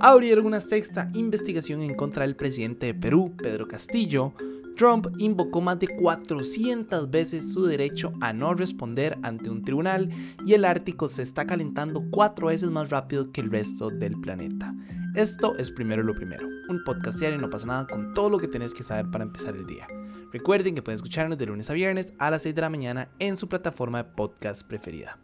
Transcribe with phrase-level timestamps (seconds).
[0.00, 4.32] abrieron una sexta investigación en contra del presidente de Perú, Pedro Castillo,
[4.76, 10.10] Trump invocó más de 400 veces su derecho a no responder ante un tribunal
[10.44, 14.74] y el Ártico se está calentando cuatro veces más rápido que el resto del planeta.
[15.14, 18.48] Esto es primero lo primero, un podcast diario no pasa nada con todo lo que
[18.48, 19.86] tenés que saber para empezar el día.
[20.32, 23.36] Recuerden que pueden escucharnos de lunes a viernes a las 6 de la mañana en
[23.36, 25.23] su plataforma de podcast preferida.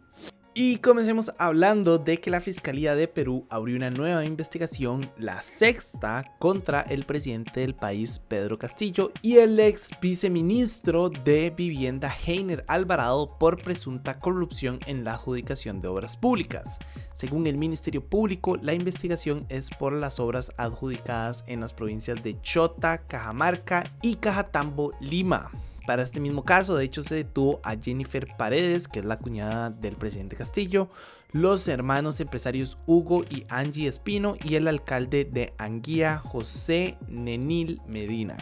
[0.63, 6.37] Y comencemos hablando de que la Fiscalía de Perú abrió una nueva investigación, la sexta,
[6.39, 13.39] contra el presidente del país, Pedro Castillo, y el ex viceministro de Vivienda, Heiner Alvarado,
[13.39, 16.79] por presunta corrupción en la adjudicación de obras públicas.
[17.15, 22.39] Según el Ministerio Público, la investigación es por las obras adjudicadas en las provincias de
[22.43, 25.51] Chota, Cajamarca y Cajatambo, Lima.
[25.87, 29.71] Para este mismo caso, de hecho, se detuvo a Jennifer Paredes, que es la cuñada
[29.71, 30.89] del presidente Castillo,
[31.33, 38.37] los hermanos empresarios Hugo y Angie Espino y el alcalde de Anguía, José Nenil Medina.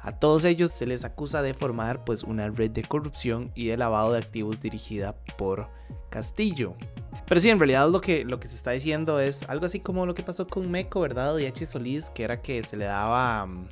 [0.00, 3.76] A todos ellos se les acusa de formar pues una red de corrupción y de
[3.76, 5.68] lavado de activos dirigida por
[6.08, 6.76] Castillo.
[7.26, 10.06] Pero sí, en realidad lo que, lo que se está diciendo es algo así como
[10.06, 11.36] lo que pasó con Meco, ¿verdad?
[11.38, 11.66] Y H.
[11.66, 13.68] Solís, que era que se le daba mm,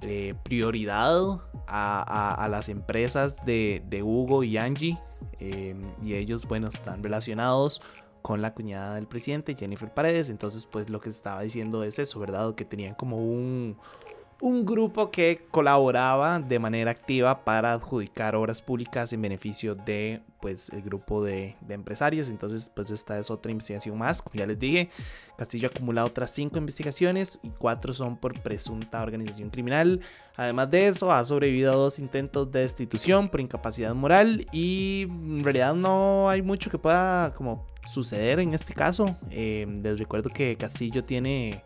[0.00, 1.42] eh, prioridad
[1.72, 4.98] a, las empresas de, Hugo y Angie.
[5.38, 7.80] Em, y ellos, bueno, están relacionados
[8.20, 10.28] con la cuñada del presidente, Jennifer Paredes.
[10.30, 12.54] Entonces, pues lo que estaba diciendo es eso, ¿verdad?
[12.54, 13.76] Que tenían como un,
[14.42, 20.68] un grupo que colaboraba de manera activa para adjudicar obras públicas en beneficio de pues
[20.70, 22.28] el grupo de, empresarios.
[22.28, 24.90] Entonces pues esta es otra investigación más como ya les dije.
[25.38, 30.00] Castillo ha acumulado otras cinco investigaciones y cuatro son por presunta organización criminal.
[30.34, 35.44] Además de eso ha sobrevivido a dos intentos de destitución por incapacidad moral y en
[35.44, 39.16] realidad no hay mucho que pueda como suceder en este caso.
[39.30, 41.62] Eh, les recuerdo que Castillo tiene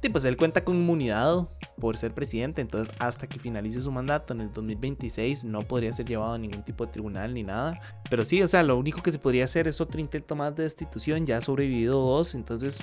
[0.00, 1.48] Sí, pues él cuenta con inmunidad
[1.80, 6.06] por ser presidente, entonces hasta que finalice su mandato en el 2026 no podría ser
[6.06, 7.80] llevado a ningún tipo de tribunal ni nada.
[8.08, 10.62] Pero sí, o sea, lo único que se podría hacer es otro intento más de
[10.62, 12.78] destitución, ya ha sobrevivido dos, entonces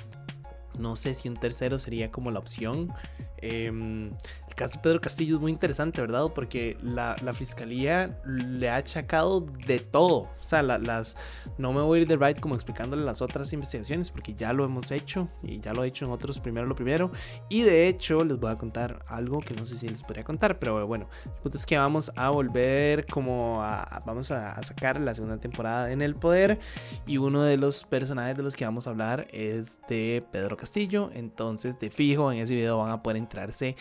[0.78, 2.92] no sé si un tercero sería como la opción.
[3.38, 4.10] Em,
[4.56, 6.26] caso Pedro Castillo es muy interesante, ¿verdad?
[6.34, 10.30] Porque la, fiscalía le ha achacado de todo.
[10.42, 11.16] O sea, las,
[11.58, 14.64] no me voy a ir de right como explicándole las otras investigaciones, porque ya lo
[14.64, 17.12] hemos hecho y ya lo he hecho en otros primero lo primero.
[17.48, 20.58] Y de hecho, les voy a contar algo que no sé si les podría contar,
[20.58, 25.14] pero bueno, el punto es que vamos a volver como a, vamos a, sacar la
[25.14, 26.58] segunda temporada en el poder.
[27.06, 31.10] Y uno de los personajes de los que vamos a hablar es de Pedro Castillo.
[31.12, 33.76] Entonces, de fijo, en ese video van a poder entrarse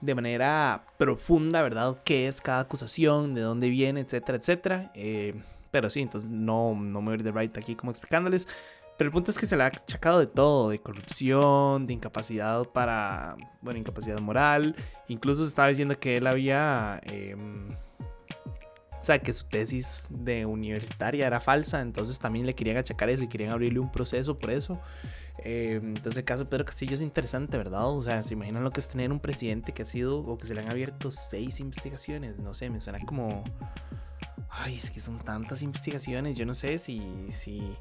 [0.00, 1.98] de manera profunda, ¿verdad?
[2.04, 3.34] ¿Qué es cada acusación?
[3.34, 4.00] ¿De dónde viene?
[4.00, 4.92] Etcétera, etcétera.
[4.94, 5.34] Eh,
[5.70, 8.48] pero sí, entonces no, no me voy a ir de right aquí como explicándoles.
[8.96, 12.64] Pero el punto es que se le ha achacado de todo, de corrupción, de incapacidad
[12.64, 14.74] para, bueno, incapacidad moral.
[15.08, 21.26] Incluso se estaba diciendo que él había, em, o sea, que su tesis de universitaria
[21.26, 24.80] era falsa, entonces también le querían achacar eso y querían abrirle un proceso por eso.
[25.44, 27.88] Eh, entonces el caso de Pedro Castillo es interesante, ¿verdad?
[27.88, 30.46] O sea, se imaginan lo que es tener un presidente que ha sido o que
[30.46, 33.44] se le han abierto seis investigaciones, no sé, me suena como...
[34.48, 37.76] Ay, es que son tantas investigaciones, yo no sé si, si,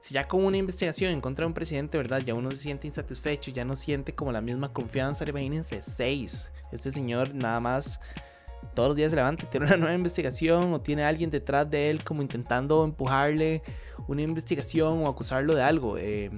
[0.00, 2.20] si ya con una investigación en contra de un presidente, ¿verdad?
[2.24, 6.50] Ya uno se siente insatisfecho, ya no siente como la misma confianza, imagínense, seis.
[6.72, 8.00] Este señor nada más
[8.74, 12.04] todos los días se levanta tiene una nueva investigación o tiene alguien detrás de él
[12.04, 13.62] como intentando empujarle
[14.06, 15.98] una investigación o acusarlo de algo.
[15.98, 16.30] Eh,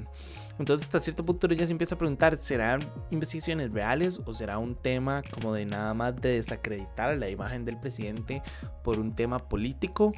[0.58, 2.80] entonces hasta cierto punto ya se empieza a preguntar, ¿serán
[3.10, 7.78] investigaciones reales o será un tema como de nada más de desacreditar la imagen del
[7.78, 8.42] presidente
[8.82, 10.12] por un tema político?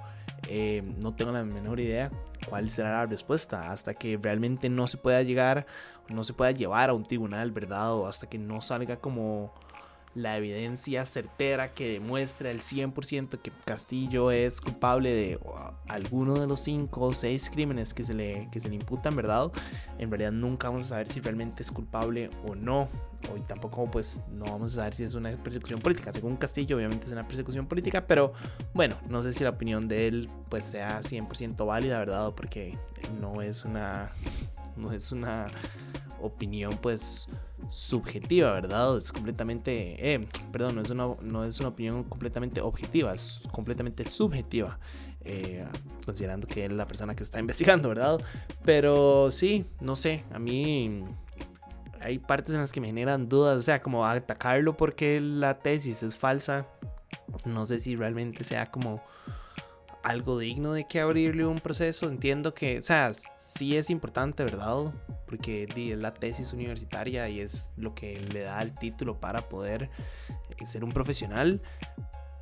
[0.49, 2.11] Eh, no tengo la menor idea
[2.49, 5.67] cuál será la respuesta hasta que realmente no se pueda llegar,
[6.09, 7.93] no se pueda llevar a un tribunal, ¿verdad?
[7.93, 9.53] O hasta que no salga como
[10.15, 15.41] la evidencia certera que demuestra el 100% que Castillo es culpable de
[15.89, 19.53] alguno de los 5 o 6 crímenes que se, le, que se le imputan, ¿verdad?
[19.99, 22.89] En realidad nunca vamos a saber si realmente es culpable o no.
[23.33, 26.13] Hoy tampoco pues no vamos a saber si es una persecución política.
[26.13, 28.33] Según Castillo obviamente es una persecución política, pero
[28.75, 32.33] bueno, no sé si la opinión de él pues sea 100% válida, ¿verdad?
[32.35, 32.77] Porque
[33.21, 34.11] no es una
[34.77, 35.47] no es una
[36.21, 37.29] opinión pues
[37.71, 38.97] subjetiva, ¿verdad?
[38.97, 44.09] Es completamente, eh, perdón, no es, una, no es una opinión completamente objetiva, es completamente
[44.11, 44.79] subjetiva.
[45.23, 45.67] Eh,
[46.07, 48.21] considerando que es la persona que está investigando, ¿verdad?
[48.65, 51.05] Pero sí, no sé, a mí
[52.01, 56.03] hay partes en las que me generan dudas, o sea, como atacarlo porque la tesis
[56.03, 56.67] es falsa,
[57.45, 59.03] no sé si realmente sea como
[60.03, 62.09] algo digno de que abrirle un proceso.
[62.09, 64.93] Entiendo que, o sea, sí es importante, ¿verdad?
[65.27, 69.91] Porque es la tesis universitaria y es lo que le da el título para poder
[70.59, 71.61] eh, ser un profesional.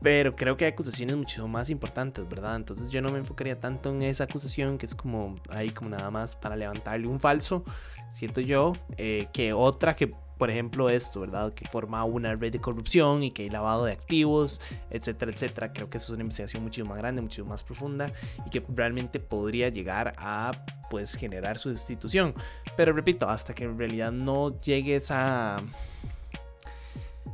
[0.00, 2.54] Pero creo que hay acusaciones mucho más importantes, ¿verdad?
[2.54, 6.10] Entonces yo no me enfocaría tanto en esa acusación que es como ahí como nada
[6.10, 7.64] más para levantarle un falso,
[8.12, 11.52] siento yo, eh, que otra que por ejemplo, esto, ¿verdad?
[11.52, 15.72] Que forma una red de corrupción y que hay lavado de activos, etcétera, etcétera.
[15.72, 18.06] Creo que eso es una investigación mucho más grande, mucho más profunda
[18.46, 20.52] y que realmente podría llegar a,
[20.90, 22.34] pues, generar su destitución.
[22.76, 25.56] Pero repito, hasta que en realidad no llegue esa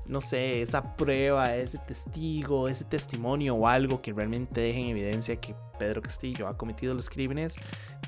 [0.06, 5.36] no sé, esa prueba, ese testigo, ese testimonio o algo que realmente deje en evidencia
[5.36, 7.56] que Pedro Castillo ha cometido los crímenes,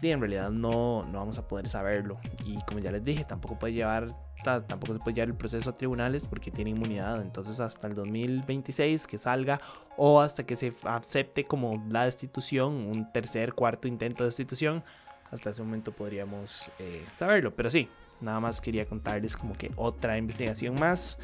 [0.02, 2.18] y en realidad no, no vamos a poder saberlo.
[2.44, 4.08] Y como ya les dije, tampoco puede llevar
[4.66, 7.20] tampoco se puede llevar el proceso a tribunales porque tiene inmunidad.
[7.20, 9.60] Entonces hasta el 2026 que salga
[9.96, 14.84] o hasta que se acepte como la destitución, un tercer, cuarto intento de destitución,
[15.30, 17.54] hasta ese momento podríamos eh, saberlo.
[17.54, 17.88] Pero sí,
[18.20, 21.18] Nada más quería contarles como que otra investigación más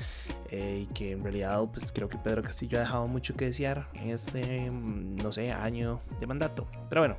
[0.51, 3.89] eh, y que en realidad pues creo que Pedro Castillo ha dejado mucho que desear
[3.95, 6.67] en este, mm, no sé, año de mandato.
[6.89, 7.17] Pero bueno,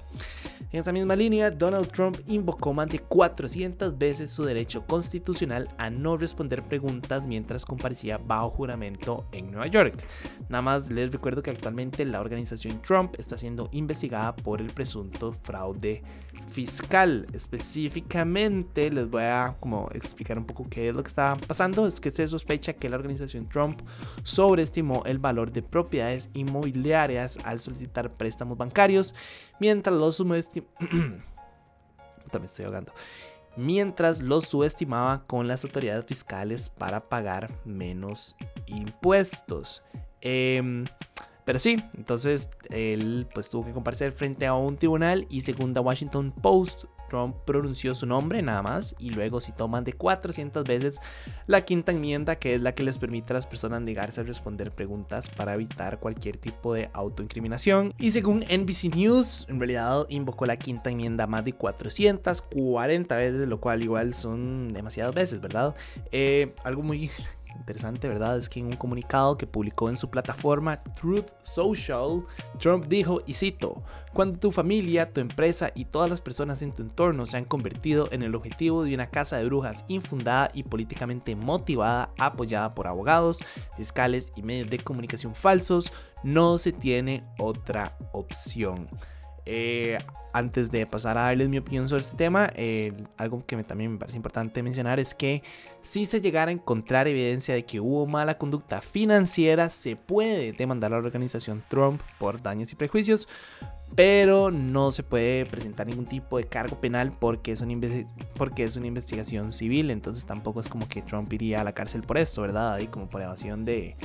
[0.72, 5.90] en esa misma línea, Donald Trump invocó más de 400 veces su derecho constitucional a
[5.90, 10.04] no responder preguntas mientras comparecía bajo juramento en Nueva York.
[10.50, 15.34] Nada más les recuerdo que actualmente la organización Trump está siendo investigada por el presunto
[15.44, 16.04] fraude
[16.50, 17.28] fiscal.
[17.34, 21.88] Específicamente les voy a como explicar un poco qué es lo que está pasando.
[21.88, 23.82] Es que se sospecha que la organización Trump
[24.24, 29.16] sobreestimó el valor de propiedades inmobiliarias al solicitar préstamos bancarios,
[29.60, 31.24] mientras los También
[32.46, 32.94] estoy ahogando
[33.56, 38.36] mientras los subestimaba con las autoridades fiscales para pagar menos
[38.66, 39.84] impuestos.
[40.22, 40.84] Eh,
[41.46, 45.80] pero sí, entonces él pues tuvo que comparecer frente a un tribunal y según The
[45.82, 51.00] Washington Post, Trump pronunció su nombre nada más y luego citó más de 400 veces
[51.46, 54.72] la quinta enmienda que es la que les permite a las personas negarse a responder
[54.72, 57.94] preguntas para evitar cualquier tipo de autoincriminación.
[58.00, 63.60] Y según NBC News, en realidad invocó la quinta enmienda más de 440 veces, lo
[63.60, 65.76] cual igual son demasiadas veces, ¿verdad?
[66.12, 67.12] Eh, algo muy
[67.58, 68.38] interesante, ¿verdad?
[68.38, 72.24] Es que en un comunicado que publicó en su plataforma Truth Social,
[72.60, 73.84] Trump dijo, y cito,
[74.14, 78.08] cuando tu familia, tu empresa y todas las personas en tu entorno se han convertido
[78.12, 83.40] en el objetivo de una casa de brujas infundada y políticamente motivada, apoyada por abogados,
[83.78, 88.88] fiscales y medios de comunicación falsos, no se tiene otra opción.
[89.46, 89.98] Eh,
[90.34, 93.98] antes de pasar a darles mi opinión sobre este tema, eh, algo que también me
[94.00, 95.44] parece importante mencionar es que
[95.84, 100.92] si se llegara a encontrar evidencia de que hubo mala conducta financiera, se puede demandar
[100.92, 103.28] a la organización Trump por daños y prejuicios,
[103.96, 107.74] pero no se puede presentar ningún tipo de cargo penal porque es, una
[108.36, 112.02] porque es una investigación civil, entonces tampoco es como que Trump iría a la cárcel
[112.02, 112.80] por esto, ¿verdad?
[112.80, 113.96] Y como por evasión de,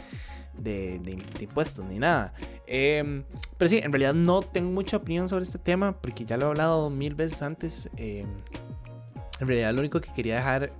[0.59, 2.33] de, impuestos ni nada.
[2.67, 3.25] Em,
[3.57, 6.49] pero sí, en realidad no tengo mucha opinión sobre este tema porque ya lo he
[6.49, 7.89] hablado mil veces antes.
[7.97, 8.27] Em,
[9.41, 10.73] en realidad lo único que quería dejar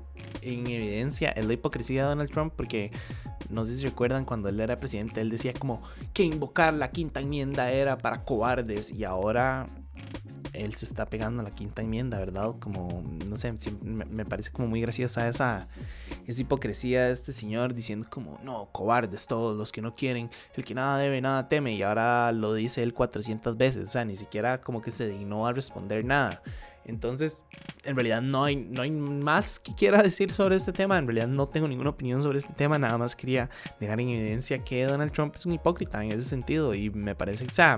[0.43, 2.91] en evidencia es la hipocresía de Donald Trump porque
[3.49, 5.83] no sé si recuerdan cuando él era presidente, él decía como
[6.13, 9.67] que invocar la quinta enmienda era para cobardes y ahora
[10.53, 12.55] él se está pegando a la quinta enmienda, ¿verdad?
[12.59, 15.69] Como, no sé, me parece como muy graciosa esa,
[16.29, 20.65] esa hipocresía de este señor diciendo como, no, cobardes todos los que no quieren, el
[20.65, 24.15] que nada debe, nada teme, y ahora lo dice él 400 veces, o sea, ni
[24.15, 26.43] siquiera como que se dignó a responder nada.
[26.89, 27.43] Entonces,
[27.85, 30.99] en realidad no hay, no hay más que quiera decir sobre este tema.
[30.99, 32.79] En realidad no tengo ninguna opinión sobre este tema.
[32.79, 36.75] Nada más quería dejar en evidencia que Donald Trump es un hipócrita en ese sentido.
[36.75, 37.77] Y me parece, o sea,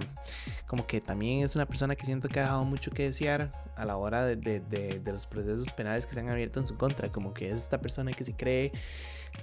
[0.67, 3.85] como que también es una persona que siento que ha dejado mucho que desear a
[3.85, 7.11] la hora de, de, de, los procesos penales que se han abierto en su contra.
[7.11, 8.71] Como que es esta persona que se cree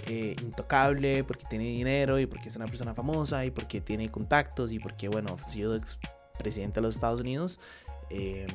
[0.08, 4.72] eh, intocable porque tiene dinero y porque es una persona famosa y porque tiene contactos
[4.72, 5.78] y porque, bueno, ha sido
[6.38, 7.60] presidente de los Estados Unidos.
[8.10, 8.48] Eh,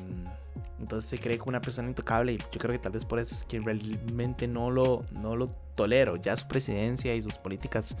[0.79, 3.33] entonces se cree como una persona intocable y yo creo que tal vez por eso
[3.33, 6.17] es que realmente no lo, no lo tolero.
[6.17, 7.95] Ya su presidencia y sus políticas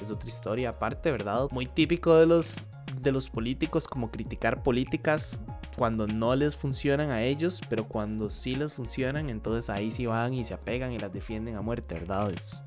[0.00, 1.48] es otra historia aparte, ¿verdad?
[1.50, 2.64] Muy típico de los,
[3.00, 5.40] de los políticos como criticar políticas
[5.76, 10.34] cuando no les funcionan a ellos, pero cuando sí les funcionan, entonces ahí sí van
[10.34, 12.30] y se apegan y las defienden a muerte, ¿verdad?
[12.32, 12.62] Es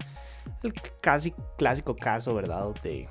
[0.64, 2.70] el casi clásico caso, ¿verdad?
[2.84, 3.08] De,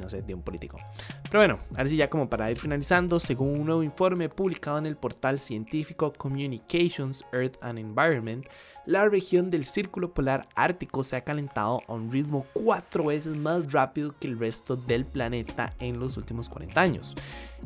[0.00, 0.78] no sé, de un político.
[1.24, 4.86] Pero bueno, ahora sí ya como para ir finalizando, según un nuevo informe publicado en
[4.86, 8.46] el portal científico Communications, Earth and Environment,
[8.86, 13.72] la región del Círculo Polar Ártico se ha calentado a un ritmo cuatro veces más
[13.72, 17.16] rápido que el resto del planeta en los últimos 40 años.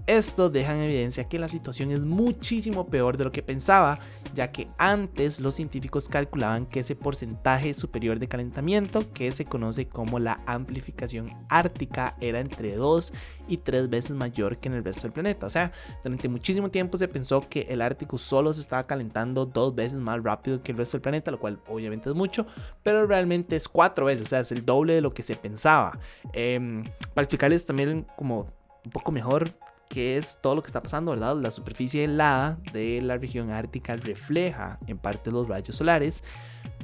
[0.07, 3.99] Esto deja en evidencia que la situación es muchísimo peor de lo que pensaba,
[4.35, 9.87] ya que antes los científicos calculaban que ese porcentaje superior de calentamiento, que se conoce
[9.87, 13.13] como la amplificación ártica, era entre 2
[13.49, 15.47] y 3 veces mayor que en el resto del planeta.
[15.47, 19.75] O sea, durante muchísimo tiempo se pensó que el Ártico solo se estaba calentando dos
[19.75, 22.47] veces más rápido que el resto del planeta, lo cual obviamente es mucho,
[22.83, 25.99] pero realmente es cuatro veces, o sea, es el doble de lo que se pensaba.
[26.33, 28.49] Em, para explicarles también como
[28.85, 29.51] un poco mejor
[29.91, 31.37] que es todo lo que está pasando, ¿verdad?
[31.37, 36.23] La superficie helada de la región ártica refleja en parte los rayos solares,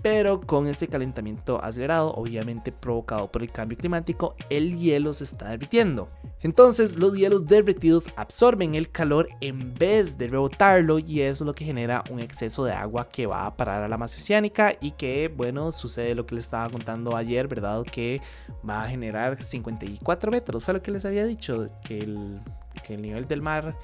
[0.03, 5.51] pero con este calentamiento acelerado, obviamente provocado por el cambio climático, el hielo se está
[5.51, 6.09] derritiendo.
[6.43, 11.55] Entonces los hielos derretidos absorben el calor en vez de rebotarlo y eso es lo
[11.55, 14.91] que genera un exceso de agua que va a parar a la masa oceánica y
[14.93, 17.85] que, bueno, sucede lo que les estaba contando ayer, ¿verdad?
[17.85, 18.21] Que
[18.69, 22.41] va a generar 54 metros, fue lo que les había dicho, que el
[22.87, 23.77] que el nivel del mar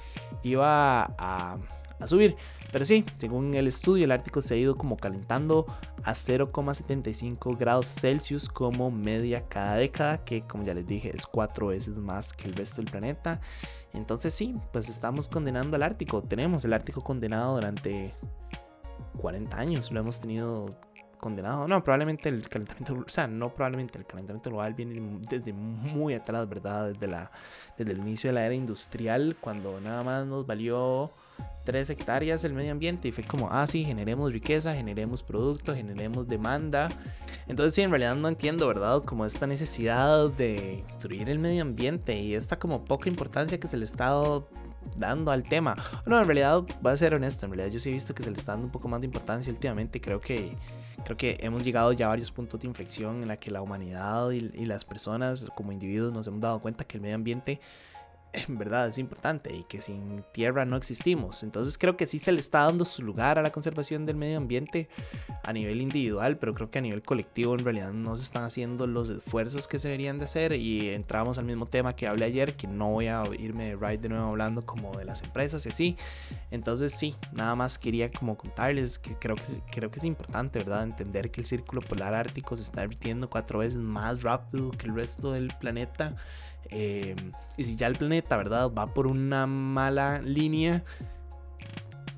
[0.43, 1.57] iba a,
[2.05, 2.35] subir.
[2.71, 5.65] Pero sí, según el estudio, el Ártico se ha ido como calentando
[6.03, 11.67] a 0,75 grados Celsius como media cada década, que como ya les dije es cuatro
[11.67, 13.39] veces más que el resto del planeta.
[13.93, 16.23] Entonces sí, pues estamos condenando al Ártico.
[16.23, 18.13] Tenemos el Ártico condenado durante
[19.17, 19.91] 40 años.
[19.91, 20.75] Lo hemos tenido
[21.23, 21.69] condenado.
[21.69, 26.49] No, probablemente el calentamiento, o sea, no probablemente el calentamiento global viene desde muy atrás,
[26.49, 26.91] ¿verdad?
[26.91, 27.31] Desde, la,
[27.77, 31.11] desde el inicio de la era industrial, cuando nada más nos valió
[31.63, 36.27] 3 hectáreas el medio ambiente y fue como, ah, sí, generemos riqueza, generemos productos, generemos
[36.27, 36.89] demanda.
[37.47, 39.01] Entonces, sí, en realidad no entiendo, ¿verdad?
[39.03, 43.77] Como esta necesidad de destruir el medio ambiente y esta como poca importancia que se
[43.77, 44.11] le está
[44.97, 45.77] dando al tema.
[46.05, 48.29] No, en realidad, voy a ser honesto, en realidad yo sí he visto que se
[48.29, 50.01] le está dando un poco más de importancia últimamente.
[50.01, 50.57] Creo que
[51.03, 54.31] Creo que hemos llegado ya a varios puntos de inflexión en la que la humanidad
[54.31, 57.59] y, y las personas como individuos nos hemos dado cuenta que el medio ambiente
[58.33, 61.43] en verdad es importante y que sin tierra no existimos.
[61.43, 64.37] Entonces creo que sí se le está dando su lugar a la conservación del medio
[64.37, 64.89] ambiente
[65.43, 68.87] a nivel individual, pero creo que a nivel colectivo en realidad no se están haciendo
[68.87, 72.55] los esfuerzos que se deberían de hacer y entramos al mismo tema que hablé ayer,
[72.55, 75.69] que no voy a irme de ride de nuevo hablando como de las empresas y
[75.69, 75.97] así.
[76.49, 80.83] Entonces sí, nada más quería como contarles que creo que, creo que es importante, ¿verdad?
[80.83, 84.95] Entender que el círculo polar ártico se está derritiendo cuatro veces más rápido que el
[84.95, 86.15] resto del planeta
[86.69, 88.71] Em, y si ya el planeta, ¿verdad?
[88.71, 90.83] Va por una mala línea,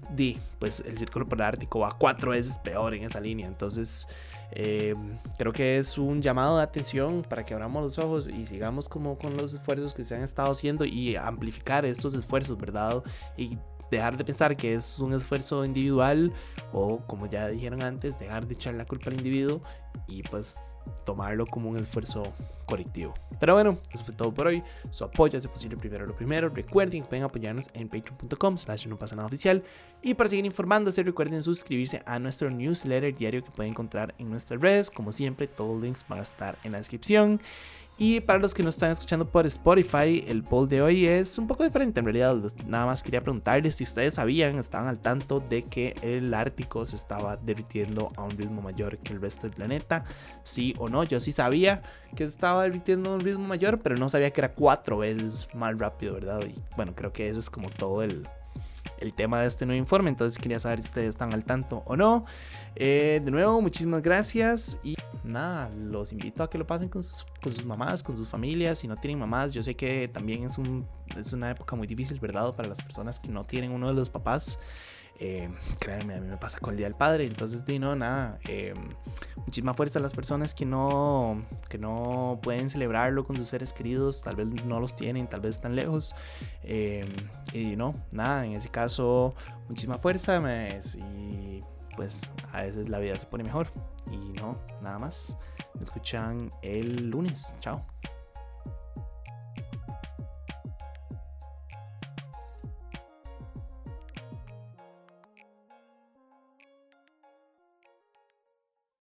[0.10, 3.48] di, pues el círculo polar ártico va cuatro veces peor en esa línea.
[3.48, 4.08] Entonces,
[4.52, 8.88] em, creo que es un llamado de atención para que abramos los ojos y sigamos
[8.88, 13.04] como con los esfuerzos que se han estado haciendo y amplificar estos esfuerzos, ¿verdad?
[13.38, 13.58] Y
[13.92, 16.34] dejar de pensar que es un esfuerzo individual
[16.74, 19.62] o como ya dijeron antes, dejar de echar la culpa al individuo
[20.08, 22.24] y pues tomarlo como un esfuerzo
[22.66, 23.14] colectivo.
[23.40, 24.64] Pero bueno, eso fue todo por hoy.
[24.92, 26.50] Su apoyo es posible primero lo primero.
[26.50, 29.64] Recuerden que pueden apoyarnos en patreon.com slash no pasa nada oficial.
[30.02, 34.60] Y para seguir informándose, recuerden suscribirse a nuestro newsletter diario que pueden encontrar en nuestras
[34.60, 34.90] redes.
[34.90, 37.42] Como siempre, todos los links van a estar en la descripción.
[37.98, 41.48] Y para los que nos están escuchando por Spotify, el poll de hoy es un
[41.48, 42.02] poco diferente.
[42.02, 42.36] En realidad,
[42.68, 46.98] nada más quería preguntarles si ustedes sabían, estaban al tanto de que el Ártico se
[46.98, 50.04] estaba derritiendo a un ritmo mayor que el resto del planeta.
[50.44, 51.84] Sí o no, yo sí sabía
[52.18, 55.48] que se estaba derritiendo a un ritmo mayor, pero no sabía que era cuatro veces
[55.54, 56.42] más rápido, ¿verdad?
[56.46, 58.28] Y bueno, creo que eso es como todo el,
[59.00, 60.10] el tema de este nuevo informe.
[60.10, 62.26] Entonces quería saber si ustedes están al tanto o no.
[62.76, 64.95] Eh, de nuevo, muchísimas gracias y
[65.26, 67.26] nada, los invito a que lo pasen con sus,
[67.66, 68.80] mamás, con sus familias.
[68.80, 72.20] Si no tienen mamás, yo sé que también es, un, es una época muy difícil,
[72.20, 72.54] ¿verdad?
[72.56, 74.60] Para las personas que no tienen uno de los papás.
[75.18, 77.26] Eh, créanme, a mí me pasa con el Día del Padre.
[77.26, 78.40] Entonces, di no, nada.
[78.48, 78.74] Eh,
[79.38, 84.22] muchísima fuerza a las personas que no, que no pueden celebrarlo con sus seres queridos.
[84.22, 86.14] Tal vez no los tienen, tal vez están lejos.
[86.64, 87.06] Eh,
[87.54, 89.36] y no, nada, en ese caso,
[89.70, 90.42] muchísima fuerza.
[90.98, 91.62] y
[91.96, 93.68] pues a veces la vida se pone mejor.
[94.12, 95.38] Y no, nada más.
[95.74, 97.56] Me escuchan el lunes.
[97.60, 97.86] Chao.